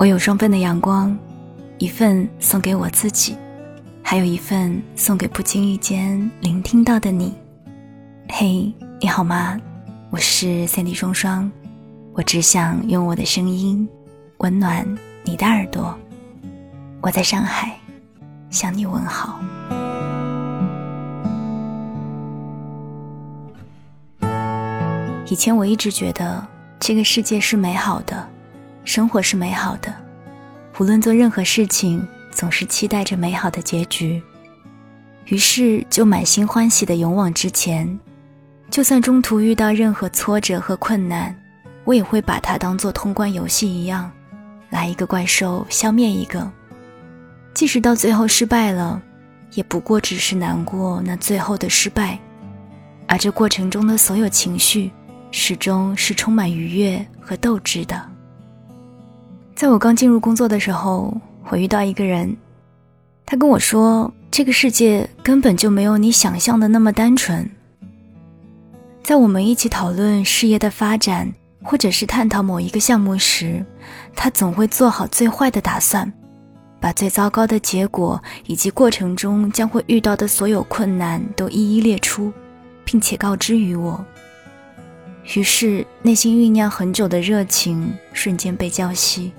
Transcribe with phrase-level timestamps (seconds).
[0.00, 1.14] 我有双份的阳光，
[1.76, 3.36] 一份送给我自己，
[4.02, 7.36] 还有一份送给不经意间聆听到的你。
[8.30, 9.60] 嘿，你好吗？
[10.08, 11.52] 我是三 D 双双，
[12.14, 13.86] 我只想用我的声音
[14.38, 14.86] 温暖
[15.22, 15.94] 你的耳朵。
[17.02, 17.78] 我在上海
[18.48, 19.38] 向你问好。
[25.26, 26.42] 以前我一直觉得
[26.78, 28.26] 这个世界是美好的，
[28.84, 29.94] 生活是美好的，
[30.80, 34.20] 无论做任何事情，总是期待着美好的结局，
[35.26, 38.00] 于是就满心欢喜的勇往直前。
[38.70, 41.38] 就算中途遇到任何挫折和困难，
[41.84, 44.10] 我也会把它当做通关游戏一样，
[44.70, 46.50] 来一个怪兽消灭一个。
[47.52, 49.02] 即使到最后失败了，
[49.52, 52.18] 也不过只是难过那最后的失败，
[53.06, 54.90] 而这过程中的所有情绪。
[55.30, 58.09] 始终是充满愉悦和斗志的。
[59.60, 61.14] 在我刚进入工作的时候，
[61.50, 62.34] 我遇到一个人，
[63.26, 67.46] 他跟我说：“这个世界根本就没有你想象的那么单纯。”
[69.04, 71.30] 在我们一起讨论事业的发展，
[71.62, 73.62] 或者是探讨某一个项目时，
[74.16, 76.10] 他总会做好最坏的打算，
[76.80, 82.32] 把最糟糕的结果以及过程中将会遇到的所有困难都一一列出，
[82.82, 84.02] 并且告知于我。
[85.34, 89.30] 于是，内心酝酿很久的热情瞬间被浇熄，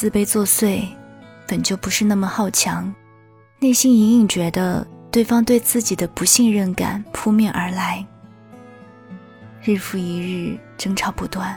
[0.00, 0.88] 自卑作祟，
[1.46, 2.90] 本就不是那么好强，
[3.58, 8.02] 内心隐隐觉得对方对自己的不信任感扑面而来。
[9.62, 11.54] 日复一日，争吵不断。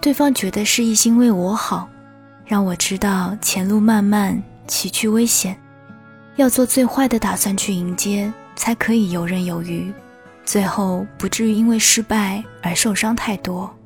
[0.00, 1.88] 对方觉得是一心为我好，
[2.46, 5.60] 让我知道前路漫漫，崎岖危险，
[6.36, 9.92] 要做最坏的打算去迎接，才可以游刃有余。
[10.44, 13.76] 最后不至于因为失败而受伤太多。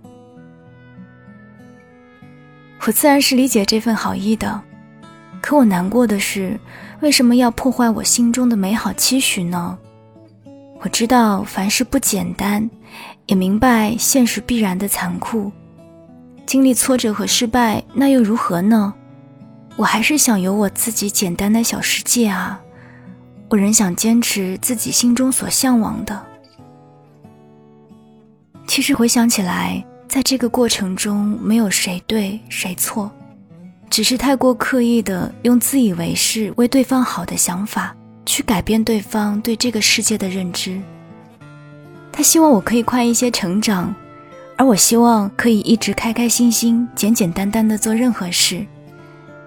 [2.87, 4.63] 我自然是理解这份好意的，
[5.43, 6.57] 可我难过的是，
[7.01, 9.77] 为什么要破坏我心中的美好期许呢？
[10.79, 12.71] 我知道凡事不简单，
[13.27, 15.51] 也明白现实必然的残酷。
[16.47, 18.95] 经历挫折和失败，那又如何呢？
[19.75, 22.61] 我还是想有我自己简单的小世界啊！
[23.49, 26.25] 我仍想坚持自己心中所向往的。
[28.69, 33.11] 其实回想起来，在这个过程中，没有谁对谁错，
[33.91, 37.95] 只是太过刻意的用自以为是为对方好的想法
[38.25, 40.81] 去改变对方对这个世界的认知。
[42.13, 43.95] 他希望我可以快一些成长，
[44.57, 48.65] 而我希望可以一直开开心心、简简单单的做任何事。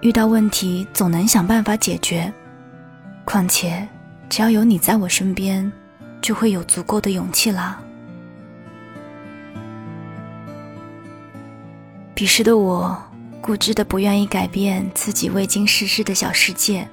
[0.02, 2.32] 遇到问题总能想办法解决。
[3.24, 3.86] 况且，
[4.28, 5.70] 只要有你在我身边，
[6.22, 7.80] 就会有足够的勇气啦。
[12.20, 13.02] 彼时的我，
[13.40, 16.86] 固执的不愿意改变自己未经世事的小世界，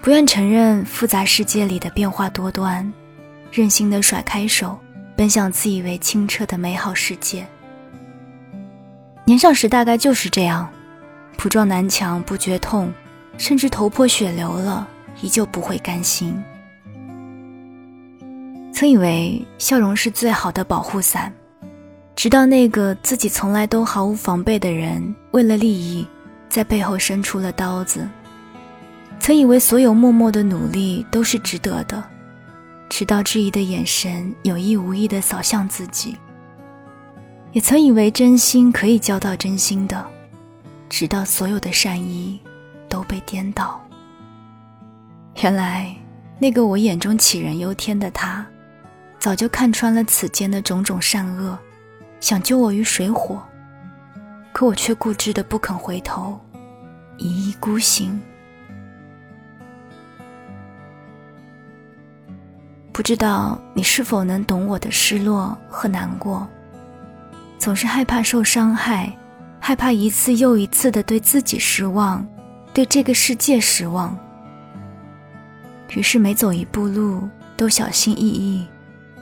[0.00, 2.90] 不愿承认复杂世界里的变化多端，
[3.52, 4.78] 任性的甩开手，
[5.14, 7.46] 奔向自以为清澈的美好世界。
[9.26, 10.66] 年少时大概就是这样，
[11.36, 12.90] 不撞南墙不觉痛，
[13.36, 14.88] 甚至头破血流了，
[15.20, 16.42] 依旧不会甘心。
[18.72, 21.30] 曾以为笑容是最好的保护伞。
[22.18, 26.04] 直到那个自己从来都毫无防备的人，为了利益，
[26.48, 28.08] 在背后伸出了刀子。
[29.20, 32.02] 曾以为所有默默的努力都是值得的，
[32.88, 36.16] 直到质疑的眼神有意无意地扫向自己。
[37.52, 40.04] 也曾以为真心可以交到真心的，
[40.88, 42.40] 直到所有的善意
[42.88, 43.80] 都被颠倒。
[45.40, 45.94] 原来，
[46.40, 48.44] 那个我眼中杞人忧天的他，
[49.20, 51.56] 早就看穿了此间的种种善恶。
[52.20, 53.42] 想救我于水火，
[54.52, 56.38] 可我却固执的不肯回头，
[57.16, 58.20] 一意孤行。
[62.92, 66.46] 不知道你是否能懂我的失落和难过？
[67.56, 69.16] 总是害怕受伤害，
[69.60, 72.26] 害怕一次又一次的对自己失望，
[72.74, 74.18] 对这个世界失望。
[75.94, 78.66] 于是每走一步路都小心翼翼，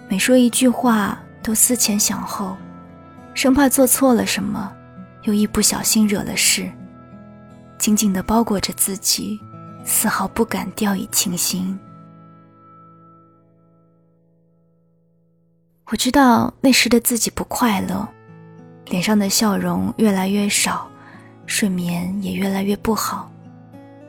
[0.08, 2.56] 每说一句话都思前想后。
[3.36, 4.72] 生怕做错了什么，
[5.24, 6.72] 又一不小心惹了事，
[7.76, 9.38] 紧紧地包裹着自己，
[9.84, 11.78] 丝毫不敢掉以轻心。
[15.90, 18.08] 我知道那时的自己不快乐，
[18.86, 20.88] 脸上的笑容越来越少，
[21.44, 23.30] 睡眠也越来越不好，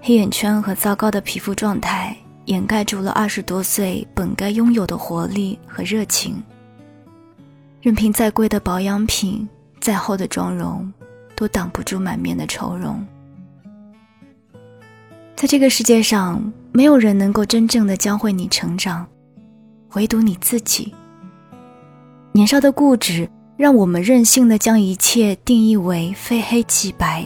[0.02, 2.16] 黑眼圈和糟糕的皮肤状态
[2.46, 6.42] 掩盖住了二十多岁本该拥有的活力和热情。
[7.82, 9.48] 任凭再贵的保养品、
[9.80, 10.92] 再厚的妆容，
[11.36, 13.06] 都挡不住满面的愁容。
[15.36, 16.42] 在这个世界上，
[16.72, 19.06] 没有人能够真正的教会你成长，
[19.94, 20.94] 唯独你自己。
[22.32, 27.24] 年少的固执，让我们任性的将一切定义为非黑即白。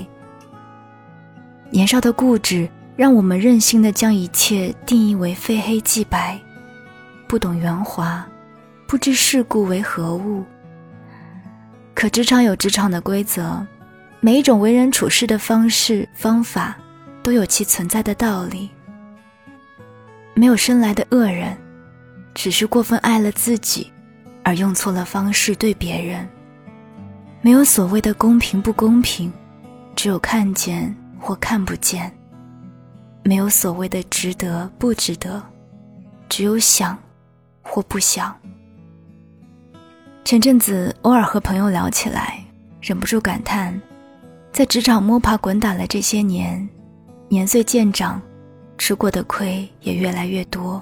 [1.69, 6.37] 年少的固执，让我们任性的将一切定义为非黑即白，
[7.27, 8.27] 不懂圆滑，
[8.91, 10.43] 不知世故为何物。
[11.95, 13.65] 可职场有职场的规则，
[14.19, 16.75] 每一种为人处事的方式方法，
[17.23, 18.69] 都有其存在的道理。
[20.33, 21.57] 没有生来的恶人，
[22.33, 23.89] 只是过分爱了自己，
[24.43, 26.27] 而用错了方式对别人。
[27.39, 29.31] 没有所谓的公平不公平，
[29.95, 32.11] 只有看见或看不见。
[33.23, 35.41] 没有所谓的值得不值得，
[36.27, 37.01] 只有想
[37.61, 38.37] 或不想。
[40.23, 42.41] 前阵子偶尔和朋友聊起来，
[42.79, 43.79] 忍不住感叹，
[44.53, 46.67] 在职场摸爬滚打了这些年，
[47.27, 48.21] 年岁渐长，
[48.77, 50.81] 吃过的亏也越来越多，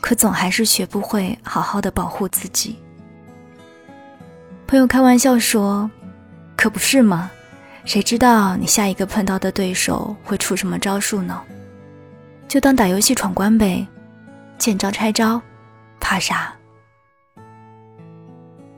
[0.00, 2.76] 可总还是学不会好好的保护自己。
[4.66, 5.88] 朋友开玩笑说
[6.56, 7.30] ：“可不是嘛，
[7.84, 11.40] 谁知道你下一个碰到的对手会出什么招数呢？
[12.48, 13.86] 就当打游戏闯关呗，
[14.58, 15.40] 见招拆招，
[16.00, 16.52] 怕啥？”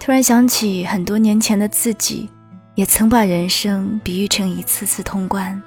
[0.04, 2.28] 突然想起很多年前的自己，
[2.74, 5.58] 也曾把人生比喻成一次次通关，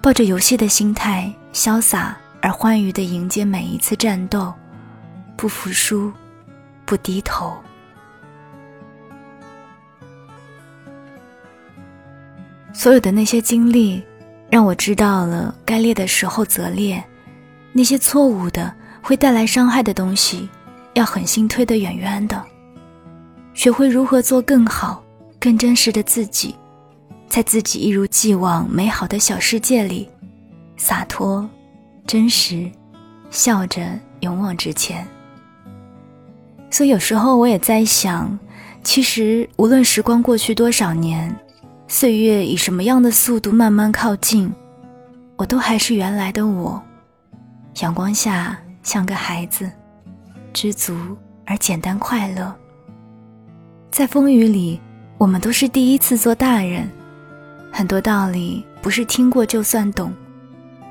[0.00, 4.54] 抱着游戏的心态，潇洒而欢愉地迎接每一次战斗，
[5.36, 6.12] 不服输，
[6.84, 7.56] 不低头。
[12.72, 14.00] 所有的那些经历，
[14.48, 17.02] 让我知道了该裂的时候则裂，
[17.72, 18.72] 那些错误的
[19.02, 20.48] 会带来伤害的东西，
[20.94, 22.40] 要狠心推得远远的。
[23.56, 25.02] 学会如何做更好、
[25.40, 26.54] 更真实的自己，
[27.26, 30.06] 在自己一如既往美好的小世界里，
[30.76, 31.48] 洒脱、
[32.06, 32.70] 真实，
[33.30, 33.82] 笑着
[34.20, 35.08] 勇往直前。
[36.70, 38.38] 所以有时候我也在想，
[38.84, 41.34] 其实无论时光过去多少年，
[41.88, 44.52] 岁月以什么样的速度慢慢靠近，
[45.36, 46.80] 我都还是原来的我，
[47.80, 49.72] 阳光下像个孩子，
[50.52, 50.94] 知足
[51.46, 52.54] 而简单快乐。
[53.96, 54.78] 在风雨里，
[55.16, 56.86] 我们都是第一次做大人，
[57.72, 60.12] 很多道理不是听过就算懂，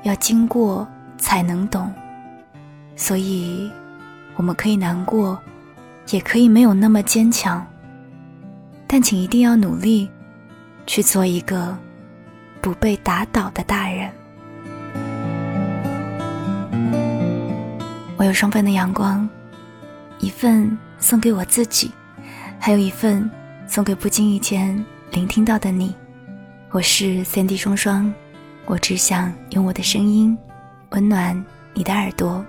[0.02, 0.84] 要经过
[1.16, 1.88] 才能懂。
[2.96, 3.70] 所以，
[4.34, 5.40] 我们可以难过，
[6.10, 7.64] 也可以没有那么坚强，
[8.88, 10.10] 但请一定要努力，
[10.84, 11.78] 去做一个
[12.60, 14.10] 不被打倒的大人。
[18.16, 19.28] 我有双份的阳光，
[20.18, 21.88] 一份送给我自己。
[22.58, 23.30] 还有一份
[23.68, 25.94] 送给不经意间聆听到的你，
[26.70, 28.12] 我是三 D 双双，
[28.64, 30.36] 我只想用我的声音
[30.90, 31.44] 温暖
[31.74, 32.44] 你的耳朵。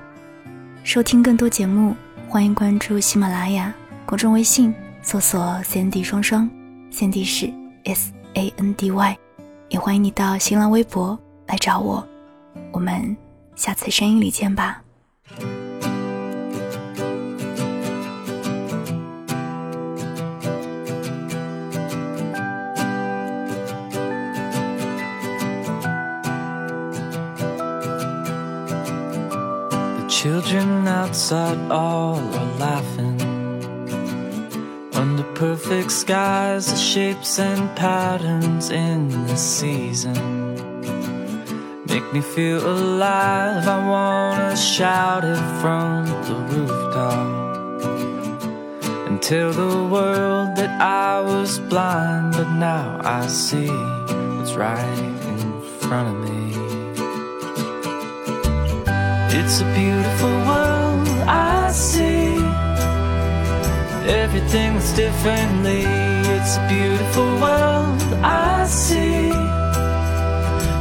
[0.83, 1.95] 收听更多节目，
[2.27, 3.73] 欢迎关注喜马拉雅
[4.05, 4.73] 公众微信，
[5.03, 6.49] 搜索三 D 双双，
[6.89, 7.53] 三 D 是
[7.83, 9.17] S A N D Y，
[9.69, 12.05] 也欢迎你到新浪微博来找我，
[12.71, 13.15] 我们
[13.55, 14.81] 下次声音里见吧。
[30.27, 33.17] Children outside all are laughing.
[34.93, 40.19] Under perfect skies, the shapes and patterns in the season.
[41.85, 47.27] Make me feel alive, I wanna shout it from the rooftop.
[49.07, 53.71] And tell the world that I was blind But now I see
[54.35, 54.99] what's right
[55.31, 56.46] in front of me
[59.39, 62.35] it's a beautiful world I see.
[64.23, 65.83] Everything that's differently.
[66.35, 69.31] It's a beautiful world I see.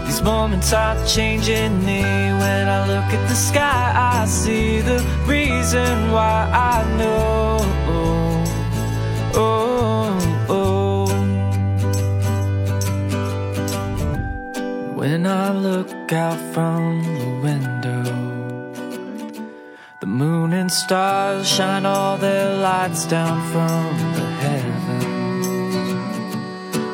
[0.07, 2.03] These moments are changing me.
[2.43, 6.39] When I look at the sky I see the reason why
[6.75, 7.59] I know.
[9.35, 9.67] Oh,
[10.49, 11.07] oh.
[14.95, 17.96] When I look out from the window
[20.17, 25.47] moon and stars shine all their lights down from the heavens.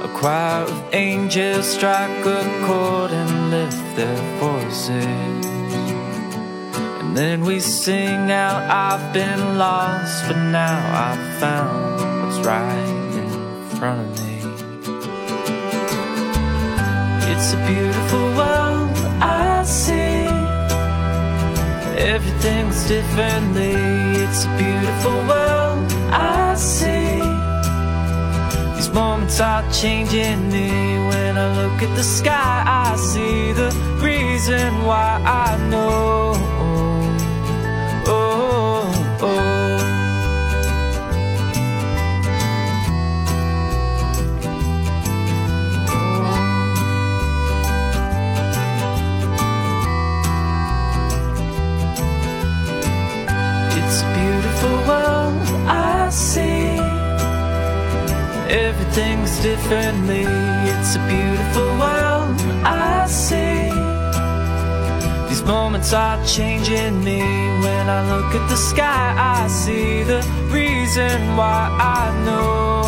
[0.06, 5.46] A choir of angels strike a chord and lift their voices.
[7.00, 12.88] And then we sing out, I've been lost, but now I've found what's right
[13.22, 13.30] in
[13.78, 14.32] front of me.
[17.30, 18.61] It's a beautiful world
[22.12, 23.72] Everything's differently.
[24.22, 27.22] It's a beautiful world I see.
[28.76, 30.68] These moments are changing me.
[31.08, 33.70] When I look at the sky, I see the
[34.04, 36.11] reason why I know.
[58.52, 60.24] Everything's differently.
[60.24, 63.70] It's a beautiful world I see.
[65.30, 67.20] These moments are changing me.
[67.64, 72.82] When I look at the sky, I see the reason why I know.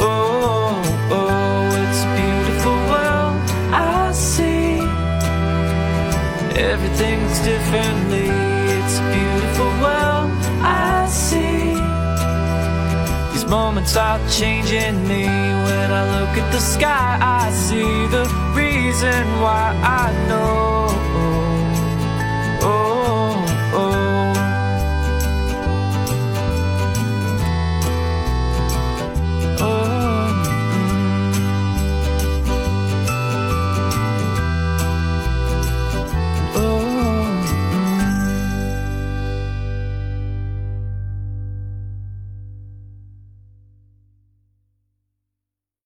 [0.00, 0.82] Oh,
[1.12, 3.38] oh, it's a beautiful world
[3.72, 4.80] I see.
[6.60, 8.23] Everything's differently.
[13.54, 15.24] Moments are changing me.
[15.66, 18.26] When I look at the sky, I see the
[18.60, 19.66] reason why
[20.02, 21.33] I know.